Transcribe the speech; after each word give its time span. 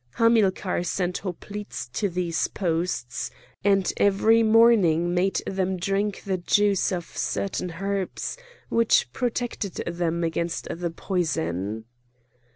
Hamilcar 0.15 0.81
sent 0.81 1.19
hoplites 1.19 1.87
to 1.89 2.09
these 2.09 2.47
posts, 2.47 3.29
and 3.63 3.93
every 3.97 4.41
morning 4.41 5.13
made 5.13 5.43
them 5.45 5.77
drink 5.77 6.23
the 6.25 6.39
juice 6.39 6.91
of 6.91 7.05
certain 7.05 7.73
herbs 7.79 8.35
which 8.69 9.13
protected 9.13 9.75
them 9.85 10.23
against 10.23 10.67
the 10.75 10.89
poison. 10.89 11.85